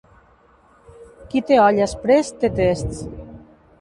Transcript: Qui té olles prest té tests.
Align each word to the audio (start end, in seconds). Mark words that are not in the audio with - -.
Qui 1.33 1.43
té 1.51 1.59
olles 1.65 1.95
prest 2.07 2.41
té 2.45 2.51
tests. 2.61 3.05